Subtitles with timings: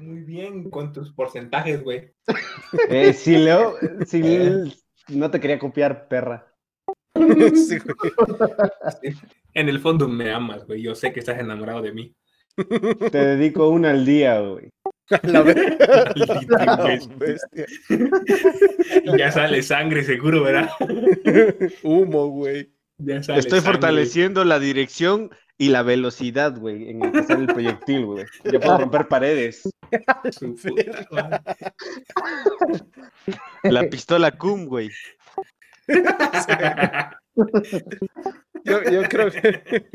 [0.00, 2.12] Muy bien con tus porcentajes, güey.
[2.88, 3.74] Eh, si Leo,
[4.06, 4.20] si
[5.08, 6.52] no te quería copiar, perra.
[7.14, 9.14] Sí, güey.
[9.54, 10.82] En el fondo me amas, güey.
[10.82, 12.14] Yo sé que estás enamorado de mí.
[13.10, 14.70] Te dedico una al día, güey.
[15.22, 17.14] La imbécil.
[17.18, 17.66] bestia.
[19.04, 20.70] Y ya sale sangre, seguro, ¿verdad?
[21.82, 22.72] Humo, güey.
[22.98, 23.72] Ya sale Estoy sangre.
[23.72, 28.26] fortaleciendo la dirección y la velocidad, güey, en el que sale el proyectil, güey.
[28.44, 29.62] Ya puedo romper paredes.
[30.62, 31.42] Puta.
[33.62, 34.90] La pistola cum, güey.
[38.64, 39.94] Yo, yo creo que.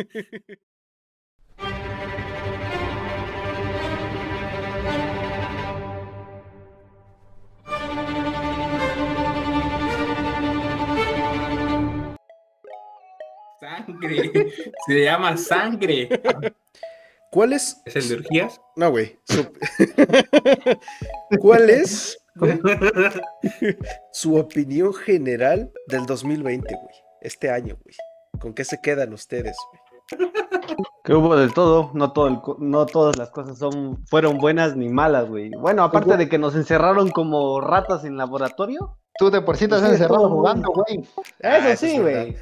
[13.86, 14.52] Sangre.
[14.88, 16.10] Se llama sangre.
[17.32, 17.82] ¿Cuál es?
[17.86, 18.62] ¿Es el de orgías?
[18.76, 19.18] No, güey.
[19.24, 19.48] Su-
[21.40, 22.18] ¿Cuál es
[24.12, 26.96] su opinión general del 2020, güey?
[27.22, 27.96] Este año, güey.
[28.40, 29.82] ¿Con qué se quedan ustedes, güey?
[31.04, 34.90] Que hubo de todo, no, todo el no todas las cosas son, fueron buenas ni
[34.90, 35.50] malas, güey.
[35.52, 38.98] Bueno, aparte de que nos encerraron como ratas en laboratorio.
[39.18, 41.06] Tú de por sí te has encerrado jugando, güey.
[41.44, 42.36] Ah, Eso eso sí, güey.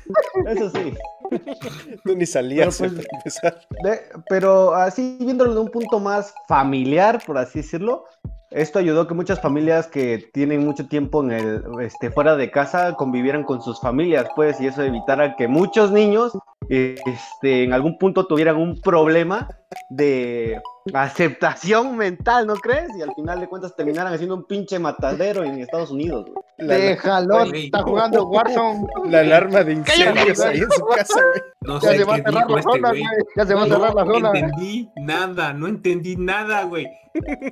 [0.48, 0.94] Eso sí.
[2.06, 3.68] Tú ni salías Pero, para pues, empezar.
[3.84, 8.06] De- pero así viéndolo de un punto más familiar, por así decirlo,
[8.52, 12.50] esto ayudó a que muchas familias que tienen mucho tiempo en el, este, fuera de
[12.50, 16.36] casa convivieran con sus familias, pues, y eso evitara que muchos niños
[16.70, 19.48] eh, este, en algún punto tuvieran un problema
[19.92, 20.60] de
[20.94, 22.90] aceptación mental, ¿no crees?
[22.98, 26.44] Y al final de cuentas terminaran haciendo un pinche matadero en Estados Unidos, güey.
[26.60, 27.66] La, Déjalo, Güey.
[27.66, 28.88] está jugando Warzone.
[29.06, 31.42] la alarma de incendios ahí en su casa, güey.
[31.62, 33.04] No Ya sé se va a cerrar dijo la este zona, güey.
[33.36, 34.30] Ya se va a cerrar la No zona.
[34.36, 36.88] entendí nada, no entendí nada, güey.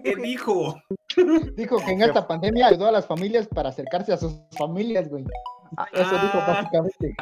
[0.04, 0.76] ¿Qué dijo?
[1.56, 5.24] Dijo que en esta pandemia ayudó a las familias para acercarse a sus familias, güey.
[5.94, 6.46] Eso dijo Ah.
[6.48, 7.16] básicamente.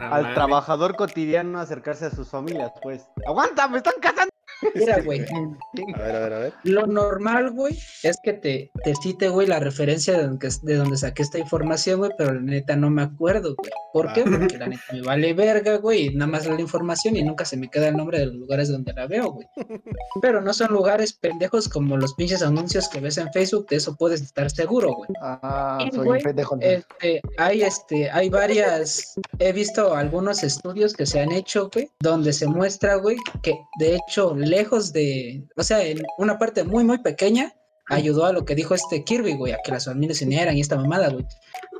[0.00, 0.34] Al madre.
[0.34, 3.06] trabajador cotidiano acercarse a sus familias, pues.
[3.26, 3.66] ¡Aguanta!
[3.68, 4.30] ¡Me están cazando!
[4.74, 6.52] Mira, güey, A ver, a ver, a ver.
[6.64, 10.96] lo normal, güey, es que te, te cite, güey, la referencia de donde, de donde
[10.96, 13.70] saqué esta información, güey, pero la neta no me acuerdo, güey.
[13.92, 14.22] ¿Por qué?
[14.22, 17.56] Porque la neta me vale verga, güey, y nada más la información y nunca se
[17.56, 19.46] me queda el nombre de los lugares donde la veo, güey.
[20.22, 23.96] Pero no son lugares pendejos como los pinches anuncios que ves en Facebook, de eso
[23.96, 25.10] puedes estar seguro, güey.
[25.22, 26.58] Ah, soy un pendejo.
[26.60, 32.32] Este, hay este, hay varias, he visto algunos estudios que se han hecho, güey, donde
[32.32, 36.98] se muestra, güey, que de hecho, lejos de, o sea, en una parte muy, muy
[36.98, 37.52] pequeña,
[37.88, 40.60] ayudó a lo que dijo este Kirby, güey, a que las familias se unieran y
[40.60, 41.24] esta mamada, güey.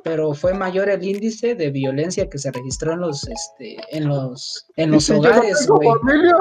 [0.02, 4.66] Pero fue mayor el índice de violencia que se registró en los, este, en los,
[4.76, 5.88] en los hogares, güey.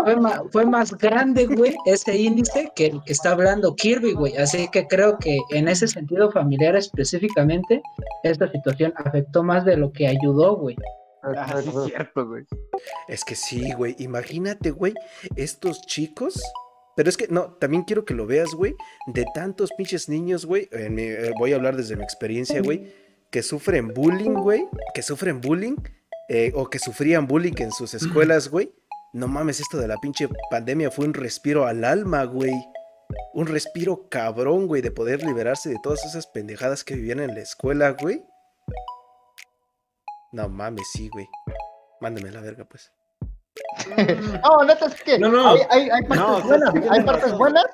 [0.05, 4.37] Fue, ma- fue más grande, güey, ese índice que el que está hablando Kirby, güey.
[4.37, 7.81] Así que creo que en ese sentido familiar específicamente,
[8.23, 10.77] esta situación afectó más de lo que ayudó, güey.
[11.23, 12.45] Ah, sí, es cierto, güey.
[13.07, 13.95] Es que sí, güey.
[13.99, 14.93] Imagínate, güey,
[15.35, 16.41] estos chicos.
[16.95, 18.75] Pero es que, no, también quiero que lo veas, güey.
[19.07, 20.69] De tantos pinches niños, güey.
[20.89, 22.93] mi- eh, voy a hablar desde mi experiencia, güey.
[23.31, 24.67] Que sufren bullying, güey.
[24.93, 25.75] Que sufren bullying.
[26.31, 28.71] eh, o que sufrían bullying en sus escuelas, güey.
[29.13, 32.53] No mames, esto de la pinche pandemia fue un respiro al alma, güey.
[33.33, 37.41] Un respiro cabrón, güey, de poder liberarse de todas esas pendejadas que vivían en la
[37.41, 38.23] escuela, güey.
[40.31, 41.27] No mames, sí, güey.
[42.01, 42.91] Mándame la verga, pues.
[44.43, 45.49] No, neta es que No, no.
[45.49, 47.65] hay, hay, hay partes No, o sea, buenas, sí hay partes buenas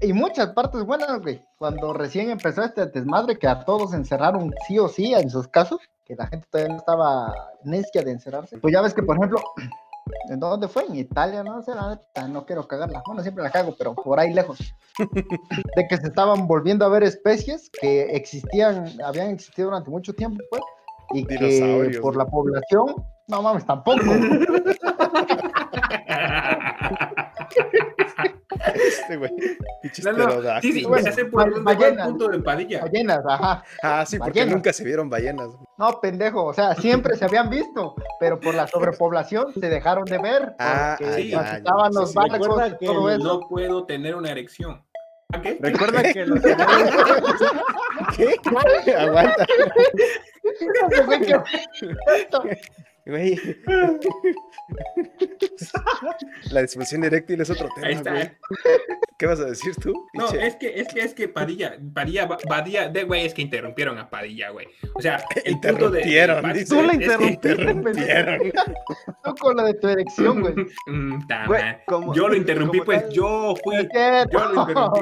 [0.00, 1.40] y muchas partes buenas, güey.
[1.56, 5.80] Cuando recién empezó este desmadre que a todos encerraron sí o sí en sus casos,
[6.04, 8.58] que la gente todavía no estaba necia de encerrarse.
[8.58, 9.38] Pues ya ves que, por ejemplo,
[10.30, 10.84] ¿en dónde fue?
[10.86, 13.02] En Italia, no sé, la neta, no quiero cagarla.
[13.06, 14.58] Bueno, siempre la cago, pero por ahí lejos.
[15.76, 20.42] De que se estaban volviendo a ver especies que existían, habían existido durante mucho tiempo,
[20.50, 20.62] pues,
[21.12, 22.94] y que por la población,
[23.28, 24.00] no mames, tampoco.
[28.74, 29.30] Este, güey.
[30.04, 30.84] No, no, sí, sí.
[30.84, 32.08] Bueno, sé por ballenas.
[32.08, 32.80] punto de Padilla.
[32.80, 33.62] Ballenas, ajá.
[33.82, 34.56] Ah, sí, porque ballenas.
[34.56, 35.48] nunca se vieron ballenas.
[35.78, 40.18] No, pendejo, o sea, siempre se habían visto, pero por la sobrepoblación se dejaron de
[40.18, 40.54] ver.
[40.58, 42.30] Ah, ah, ya, estaban ya, los sí, sí.
[42.30, 43.22] barcos que todo eso.
[43.22, 44.82] No puedo tener una erección.
[45.32, 45.58] ¿A qué?
[45.60, 46.40] Recuerda que los
[48.16, 48.94] ¿Qué?
[48.96, 49.46] Aguanta.
[50.60, 51.42] Güey, qué-
[52.16, 52.42] esto.
[53.06, 53.38] Güey.
[56.50, 58.10] La disfunción eréctil es otro tema, Ahí está.
[58.12, 58.30] güey.
[59.18, 59.92] ¿Qué vas a decir tú?
[60.14, 63.96] No, es que, es que, es que Padilla, Padilla, Padilla, de güey, es que interrumpieron
[63.98, 64.66] a Padilla, güey.
[64.94, 66.00] O sea, el punto de.
[66.02, 66.64] Interrumpieron, de-.
[66.64, 68.52] Tú la es que- interrumpiste, interrumpieron.
[69.22, 70.54] Tú con la de tu erección, güey.
[70.86, 71.82] Mm, ta Güey, madre.
[71.86, 73.76] como- yo lo interrumpí, como pues tal- yo fui.
[73.76, 75.00] Es que- Yo lo interrumpí.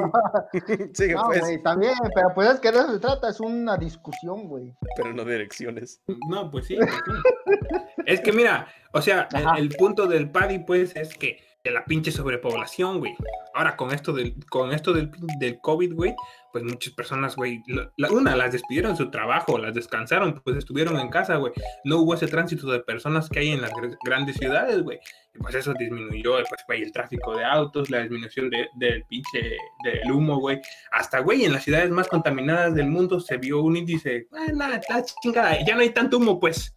[0.93, 3.77] Sigue, No, pues, güey, también, pero pues es que de eso se trata, es una
[3.77, 4.73] discusión, güey.
[4.95, 6.01] pero no de erecciones.
[6.29, 6.75] No, pues sí.
[6.77, 7.92] pues sí.
[8.05, 12.11] Es que mira, o sea, el, punto del Paddy, pues, es que de la pinche
[12.11, 13.15] sobrepoblación, güey.
[13.53, 15.09] Ahora con esto del, con esto del,
[15.39, 16.13] del COVID, güey,
[16.51, 20.99] pues muchas personas, güey, la- una, las despidieron de su trabajo, las descansaron, pues estuvieron
[20.99, 21.53] en casa, güey.
[21.85, 24.99] No hubo ese tránsito de personas que hay en las gr- grandes ciudades, güey.
[25.33, 29.55] Y pues eso disminuyó, pues, güey, el tráfico de autos, la disminución de- del pinche,
[29.85, 30.59] del humo, güey.
[30.91, 34.75] Hasta, güey, en las ciudades más contaminadas del mundo se vio un índice, ah, nada,
[34.75, 36.75] está chingada, ya no hay tanto humo, pues.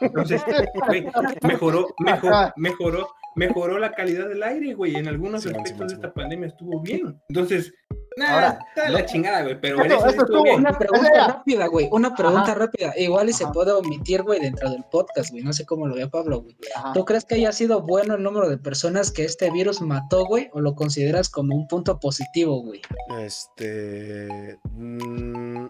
[0.00, 0.42] Entonces,
[0.86, 1.06] güey,
[1.42, 4.96] mejoró, mejoró, mejoró, mejoró la calidad del aire, güey.
[4.96, 7.20] En algunos aspectos de esta pandemia estuvo bien.
[7.28, 7.72] Entonces,
[8.16, 9.60] nada, Ahora, está la chingada, güey.
[9.60, 10.60] Pero eso sí esto estuvo bien.
[10.60, 11.26] Una pregunta era.
[11.28, 11.88] rápida, güey.
[11.92, 12.54] Una pregunta Ajá.
[12.54, 12.92] rápida.
[12.96, 15.42] Igual y se puede omitir, güey, dentro del podcast, güey.
[15.42, 16.56] No sé cómo lo ve Pablo, güey.
[16.74, 16.92] Ajá.
[16.92, 20.48] ¿Tú crees que haya sido bueno el número de personas que este virus mató, güey?
[20.52, 22.80] ¿O lo consideras como un punto positivo, güey?
[23.20, 24.58] Este.
[24.72, 25.66] mm,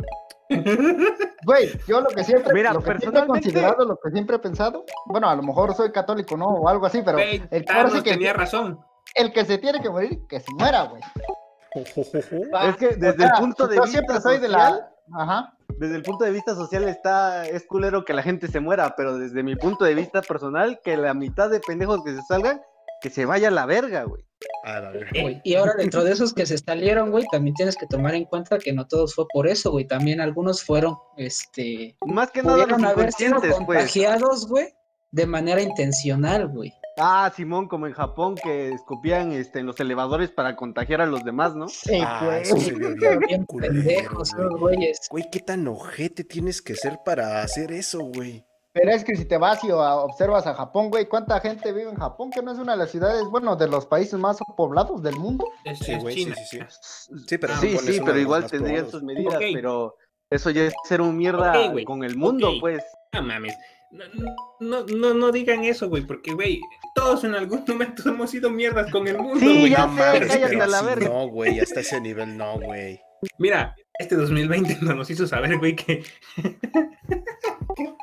[1.45, 4.39] Güey, yo lo que siempre, Mira, lo que siempre he considerado, lo que siempre he
[4.39, 6.47] pensado, bueno, a lo mejor soy católico, ¿no?
[6.47, 8.81] O algo así, pero Güey, el, que tenía razón.
[9.15, 11.03] el que se tiene que morir, que se muera, güey.
[11.73, 15.23] Es que desde O sea, el punto de yo vista siempre soy de social, la...
[15.23, 15.55] Ajá.
[15.79, 19.19] desde el punto de vista social está, es culero que la gente se muera, pero
[19.19, 22.61] desde mi punto de vista personal, que la mitad de pendejos que se salgan,
[23.01, 24.25] que se vaya a la verga, güey.
[24.65, 25.11] A la verga.
[25.23, 28.25] Güey, Y ahora dentro de esos que se salieron, güey, también tienes que tomar en
[28.25, 29.87] cuenta que no todos fue por eso, güey.
[29.87, 33.55] También algunos fueron, este, Más que nada los haber sido pues.
[33.55, 34.69] contagiados, güey,
[35.11, 36.73] de manera intencional, güey.
[37.03, 41.25] Ah, Simón, como en Japón, que escupían este, en los elevadores para contagiar a los
[41.25, 41.69] demás, ¿no?
[41.69, 42.43] Sí, Ah, güey.
[42.43, 44.49] eso se bien culero, pendejos, güey.
[44.59, 44.99] güeyes.
[45.11, 48.45] Güey, qué tan ojete tienes que ser para hacer eso, güey.
[48.73, 51.91] Pero es que si te vas y a- observas a Japón, güey, ¿cuánta gente vive
[51.91, 52.31] en Japón?
[52.31, 55.45] Que no es una de las ciudades, bueno, de los países más poblados del mundo.
[55.65, 56.37] Es, Sí, es güey, sí, China.
[56.37, 57.15] sí, sí.
[57.27, 59.43] Sí, pero Ah, sí, es sí, uno pero igual tendrían sus medidas, Ok.
[59.53, 59.97] pero
[60.31, 61.85] eso ya es ser un mierda Ok, güey.
[61.85, 62.57] con el mundo, Ok.
[62.61, 62.85] pues.
[63.13, 63.57] No mames.
[63.91, 64.05] No,
[64.61, 66.61] no, no, no digan eso, güey, porque, güey,
[66.95, 69.71] todos en algún momento hemos sido mierdas con el mundo, Sí, güey.
[69.71, 71.09] ya No sé, mames, cállate pero a la verga.
[71.09, 73.01] No, güey, hasta ese nivel no, güey.
[73.39, 76.05] Mira, este 2020 no nos hizo saber, güey, que...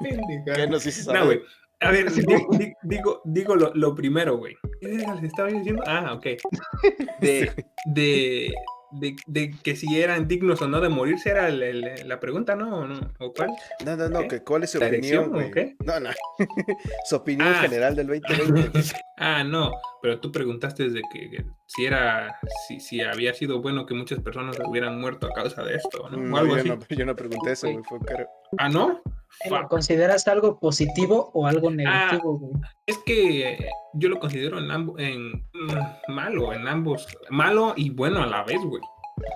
[0.03, 0.53] Qué pendeja.
[0.56, 1.38] ¿Qué nos hizo No, saber?
[1.39, 1.50] güey.
[1.79, 4.56] A ver, di- di- digo, digo lo, lo primero, güey.
[4.81, 5.83] ¿Qué estaba diciendo?
[5.85, 6.25] Ah, ok.
[7.21, 7.51] De,
[7.85, 8.53] de,
[8.91, 12.56] de, de que si eran dignos o no de morirse era el- el- la pregunta,
[12.56, 12.79] ¿no?
[12.79, 13.00] ¿O, no?
[13.19, 13.50] ¿O cuál?
[13.85, 14.27] No, no, no, ¿Qué?
[14.27, 15.51] que ¿cuál es su ¿La opinión, güey?
[15.51, 15.75] qué?
[15.85, 16.09] No, no.
[17.09, 17.62] su opinión Ah.
[17.62, 18.79] general del 2020.
[19.18, 19.71] Ah, no,
[20.01, 24.19] pero tú preguntaste de que, que si era, si, si había sido bueno que muchas
[24.19, 26.18] personas hubieran muerto a causa de esto, ¿no?
[26.18, 26.69] O No, algo yo, así.
[26.69, 27.83] no, yo no pregunté eso, güey.
[28.06, 28.27] Caro.
[28.57, 29.01] Ah, ¿no?
[29.50, 32.53] ¿Lo consideras algo positivo o Ah, algo negativo, güey?
[32.85, 38.24] Es que yo lo considero en ambos, en mm, malo, en ambos, malo y bueno
[38.24, 38.81] a la vez, güey.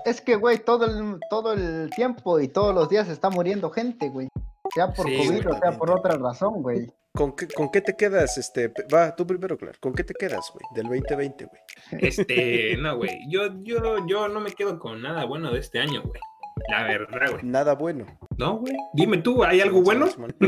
[0.04, 4.08] Es que, güey, todo el, todo el tiempo y todos los días está muriendo gente,
[4.08, 4.28] güey.
[4.74, 6.90] Sea por Sí, COVID o sea por otra razón, güey.
[7.14, 8.72] ¿Con qué, ¿Con qué te quedas, este?
[8.92, 9.76] Va, tú primero, claro.
[9.80, 10.64] ¿Con qué te quedas, güey?
[10.74, 11.60] Del 2020, güey.
[12.00, 16.02] Este, no, güey, yo, yo, yo no me quedo con nada bueno de este año,
[16.02, 16.20] güey.
[16.68, 17.42] La verdad, güey.
[17.44, 18.06] Nada bueno.
[18.36, 18.74] No, güey.
[18.94, 20.06] Dime tú, ¿hay algo bueno?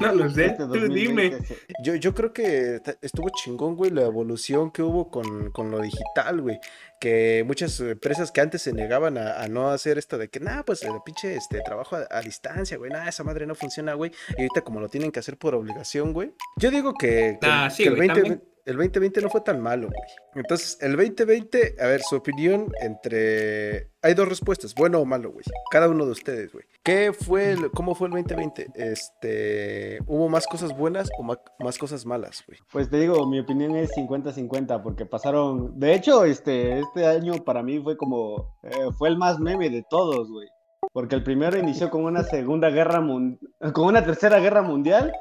[0.00, 1.30] no lo sé, Este tú dime.
[1.30, 5.70] 2020 se- Yo, yo creo que estuvo chingón, güey, la evolución que hubo con, con
[5.70, 6.58] lo digital, güey.
[7.00, 10.62] Que muchas empresas que antes se negaban a, a no hacer esto de que, nah,
[10.62, 14.12] pues el pinche este, trabajo a, a distancia, güey, nah, esa madre no funciona, güey.
[14.36, 16.32] Y ahorita como lo tienen que hacer por obligación, güey.
[16.56, 18.51] Yo digo que, que- Ah, sí, que el, güey, 20 también.
[18.64, 20.10] El 2020 no fue tan malo, güey.
[20.34, 23.90] Entonces, el 2020, a ver, su opinión entre...
[24.02, 25.44] Hay dos respuestas, bueno o malo, güey.
[25.70, 26.64] Cada uno de ustedes, güey.
[26.82, 28.68] ¿Qué fue, cómo fue el 2020?
[28.74, 32.58] Este, ¿hubo más cosas buenas o más cosas malas, güey?
[32.72, 35.78] Pues te digo, mi opinión es 50-50, porque pasaron.
[35.78, 38.58] De hecho, este, este año para mí fue como.
[38.62, 40.48] eh, fue el más meme de todos, güey.
[40.92, 43.38] Porque el primero inició con una segunda guerra mundial.
[43.72, 45.12] Con una tercera guerra mundial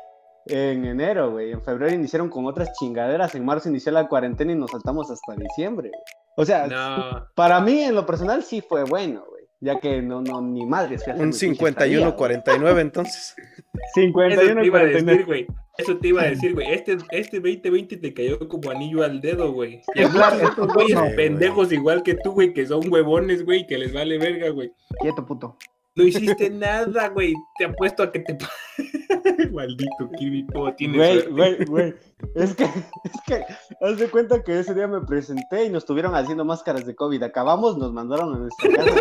[0.46, 1.52] en enero, güey.
[1.52, 3.36] En febrero iniciaron con otras chingaderas.
[3.36, 6.02] En marzo inició la cuarentena y nos saltamos hasta diciembre, güey.
[6.38, 9.42] O sea, No, para mí en lo personal sí fue bueno, güey.
[9.60, 12.36] Ya que no, no, ni hacer Un mi pinche estadía, güey.
[12.36, 13.36] 51-49 entonces.
[13.96, 15.06] eso te iba a 51-49.
[15.06, 15.48] decir, güey.
[15.78, 16.74] Eso te iba a decir, güey.
[16.74, 19.82] Este, este 2020 te cayó como anillo al dedo, güey.
[19.96, 23.46] Y hay Claro, muchos esto es güeyes pendejos igual que tú, güey, que son huevones,
[23.46, 24.72] güey, que les vale verga, güey.
[25.00, 25.58] Quieto, puto.
[25.96, 27.34] No hiciste nada, güey.
[27.58, 28.38] Te apuesto a que te.
[29.52, 31.96] Maldito Kirby, ¿cómo tienes Güey, güey, güey.
[32.36, 33.44] Es que, es que,
[33.82, 37.24] haz de cuenta que ese día me presenté y nos estuvieron haciendo máscaras de COVID.
[37.24, 38.96] Acabamos, nos mandaron a nuestra casa.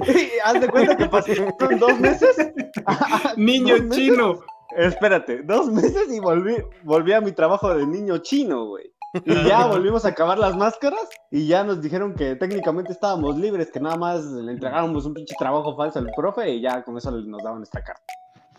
[0.06, 2.36] Y haz de cuenta que pasaron dos meses.
[3.36, 4.04] Niño dos meses.
[4.04, 4.40] chino.
[4.76, 8.92] Espérate, dos meses y volví, volví a mi trabajo de niño chino, güey.
[9.12, 13.70] Y ya volvimos a acabar las máscaras y ya nos dijeron que técnicamente estábamos libres,
[13.70, 17.10] que nada más le entregábamos un pinche trabajo falso al profe y ya con eso
[17.10, 18.12] nos daban esta carta.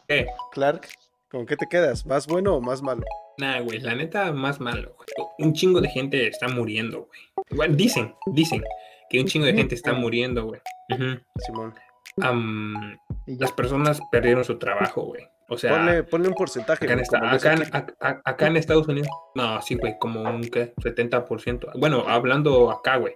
[0.08, 0.27] ¿Qué?
[0.51, 0.88] Clark,
[1.29, 2.05] ¿con qué te quedas?
[2.05, 3.03] ¿Más bueno o más malo?
[3.38, 5.29] Nah, güey, la neta, más malo, güey.
[5.39, 7.48] Un chingo de gente está muriendo, güey.
[7.51, 8.62] Bueno, dicen, dicen
[9.10, 10.62] que un chingo de gente está muriendo, güey.
[11.38, 11.74] Simón.
[12.17, 12.34] Ya.
[13.25, 15.30] las personas perdieron su trabajo, güey.
[15.53, 16.86] O sea, Ponle, ponle un porcentaje.
[16.86, 17.72] acá en, esta- acá, en, Kirby.
[17.72, 19.10] ac- ac- acá en Estados Unidos.
[19.36, 20.74] No, sí, güey, como un ¿qué?
[20.77, 21.72] 70%.
[21.75, 23.15] Bueno, hablando acá, güey.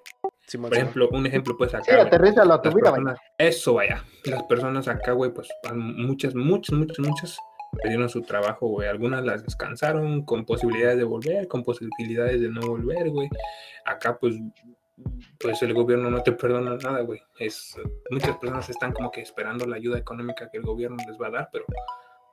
[0.61, 1.83] Por ejemplo, un ejemplo, pues acá.
[1.85, 2.05] Sí, güey.
[2.05, 3.03] aterrízalo a tu Las vida, güey.
[3.03, 4.03] personas- eso vaya.
[4.25, 7.37] Las personas acá, güey, pues muchas, muchas, muchas, muchas
[7.81, 8.87] perdieron su trabajo, güey.
[8.89, 13.29] Algunas las descansaron con posibilidades de volver, con posibilidades de no volver, güey.
[13.85, 14.35] Acá, pues,
[15.39, 17.21] pues el gobierno no te perdona nada, güey.
[17.39, 17.75] Es,
[18.11, 21.31] muchas personas están como que esperando la ayuda económica que el gobierno les va a
[21.31, 21.65] dar, pero,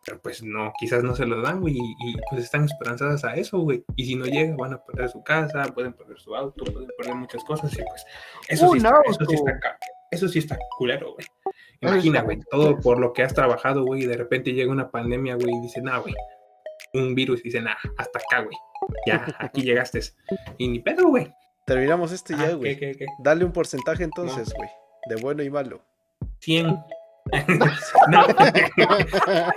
[0.05, 3.35] pero pues no, quizás no se lo dan, güey, y, y, pues están esperanzadas a
[3.35, 3.85] eso, güey.
[3.97, 7.15] Y si no llega, van a perder su casa, pueden perder su auto, pueden perder
[7.15, 8.05] muchas cosas, y pues
[8.49, 9.79] eso, sí está, eso sí está
[10.11, 11.27] eso sí está culero, güey.
[11.81, 15.37] Imagina, güey, todo por lo que has trabajado, güey, y de repente llega una pandemia,
[15.37, 16.15] güey, y dice, nah, güey,
[16.93, 18.57] un virus, y dice, nah, hasta acá, güey.
[19.07, 20.01] Ya, aquí llegaste.
[20.59, 21.33] Y ni pedo, güey.
[21.67, 22.79] Terminamos este Ah, ya, güey.
[23.21, 24.69] Dale un porcentaje entonces, güey.
[25.09, 25.83] De bueno y malo.
[26.41, 26.79] 100.
[28.09, 28.27] no.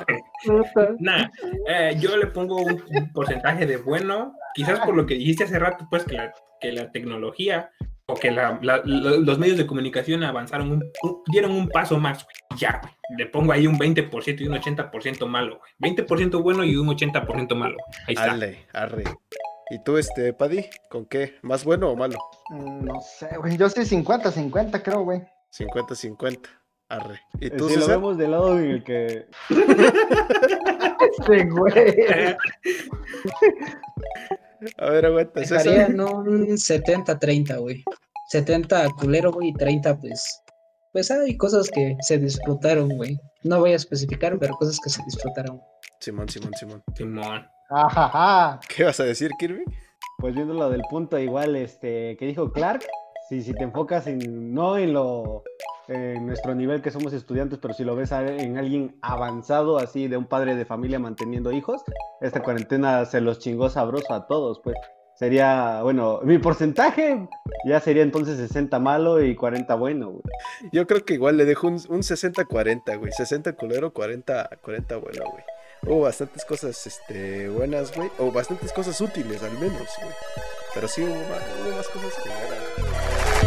[0.99, 1.27] Nah,
[1.67, 5.59] eh, yo le pongo un, un porcentaje de bueno, quizás por lo que dijiste hace
[5.59, 7.71] rato, pues que la, que la tecnología
[8.07, 11.97] o que la- la- lo- los medios de comunicación avanzaron, un, un- dieron un paso
[11.97, 12.35] más, güey.
[12.59, 12.93] Ya, güey.
[13.17, 15.95] Le pongo ahí un 20% y un 80% malo, güey.
[15.95, 17.77] 20% bueno y un 80% malo.
[18.07, 18.31] Ahí está.
[18.33, 19.03] Ale, arre.
[19.71, 20.65] ¿Y tú, este, Paddy?
[20.91, 21.35] ¿Con qué?
[21.41, 22.17] ¿Más bueno o malo?
[22.51, 23.57] Mm, No sé, güey.
[23.57, 25.23] Yo soy 50-50, creo, güey.
[25.51, 26.41] 50-50.
[26.89, 27.19] Arre.
[27.39, 32.05] ¿Y tú, Si lo vemos del lado en el que Sí, güey.
[34.77, 35.43] A ver, aguanta.
[35.43, 35.89] César.
[35.89, 37.83] en un 70-30, güey.
[38.29, 40.41] 70 culero, güey, y 30, pues.
[40.93, 43.19] Pues hay cosas que se disfrutaron, güey.
[43.43, 45.61] No voy a especificar, pero cosas que se disfrutaron.
[45.99, 46.83] Simón, Simón, Simón.
[46.95, 47.47] Simón.
[47.69, 48.59] Ajaja.
[48.73, 49.63] ¿Qué vas a decir, Kirby?
[50.19, 52.85] Pues viéndolo del punto igual este que dijo Clark,
[53.27, 55.43] si, si te enfocas en no en lo
[55.87, 60.17] en nuestro nivel que somos estudiantes, pero si lo ves en alguien avanzado así de
[60.17, 61.83] un padre de familia manteniendo hijos,
[62.21, 64.75] esta cuarentena se los chingó sabroso a todos, pues.
[65.15, 67.25] Sería, bueno, mi porcentaje
[67.65, 70.23] ya sería entonces 60 malo y 40 bueno, güey.
[70.73, 73.13] Yo creo que igual le dejo un, un 60-40, güey.
[73.13, 75.43] 60 culero, 40, 40 bueno, güey.
[75.83, 78.09] Hubo bastantes cosas este, buenas, güey.
[78.19, 80.13] O bastantes cosas útiles, al menos, güey.
[80.73, 83.44] Pero sí hubo más, cosas que eran.